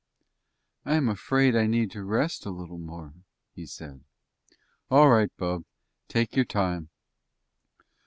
[0.83, 3.13] "I am afraid I need to rest a little more,"
[3.53, 4.03] he said.
[4.89, 5.63] "All right, bub.
[6.07, 6.89] Take your time."